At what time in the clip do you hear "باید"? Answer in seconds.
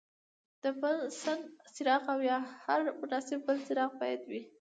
4.01-4.21